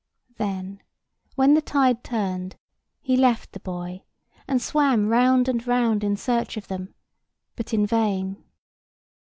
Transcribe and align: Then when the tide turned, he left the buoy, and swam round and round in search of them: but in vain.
Then 0.37 0.81
when 1.35 1.53
the 1.53 1.61
tide 1.61 2.03
turned, 2.03 2.55
he 3.01 3.15
left 3.15 3.51
the 3.51 3.59
buoy, 3.59 4.07
and 4.47 4.59
swam 4.59 5.09
round 5.09 5.47
and 5.47 5.67
round 5.67 6.03
in 6.03 6.17
search 6.17 6.57
of 6.57 6.69
them: 6.69 6.95
but 7.55 7.71
in 7.71 7.85
vain. 7.85 8.43